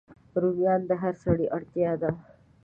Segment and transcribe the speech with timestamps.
[0.41, 2.09] رومیان د هر سړی اړتیا ده